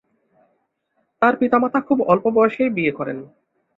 তার 1.21 1.33
পিতা-মাতা 1.35 1.79
খুব 1.81 1.97
অল্প 2.03 2.25
বয়সেই 2.27 2.69
বিয়ে 2.69 2.91
করেন। 2.91 3.17